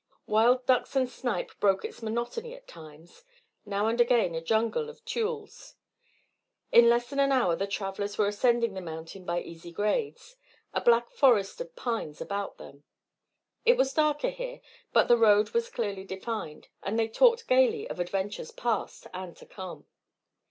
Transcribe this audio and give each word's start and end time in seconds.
Wild 0.25 0.65
ducks 0.65 0.95
and 0.95 1.07
snipe 1.07 1.51
broke 1.59 1.85
its 1.85 2.01
monotony 2.01 2.55
at 2.55 2.67
times, 2.67 3.23
now 3.67 3.85
and 3.85 4.01
again 4.01 4.33
a 4.33 4.41
jungle 4.41 4.89
of 4.89 5.05
tules. 5.05 5.75
In 6.71 6.89
less 6.89 7.07
than 7.11 7.19
an 7.19 7.31
hour 7.31 7.55
the 7.55 7.67
travellers 7.67 8.17
were 8.17 8.25
ascending 8.25 8.73
the 8.73 8.81
mountain 8.81 9.25
by 9.25 9.41
easy 9.41 9.71
grades, 9.71 10.37
a 10.73 10.81
black 10.81 11.11
forest 11.11 11.61
of 11.61 11.75
pines 11.75 12.19
about 12.19 12.57
them. 12.57 12.83
It 13.63 13.77
was 13.77 13.93
darker 13.93 14.31
here, 14.31 14.61
but 14.91 15.07
the 15.07 15.17
road 15.19 15.51
was 15.51 15.69
clearly 15.69 16.03
defined, 16.03 16.69
and 16.81 16.97
they 16.97 17.07
talked 17.07 17.47
gaily 17.47 17.87
of 17.87 17.99
adventures 17.99 18.49
past 18.49 19.05
and 19.13 19.37
to 19.37 19.45
come. 19.45 19.85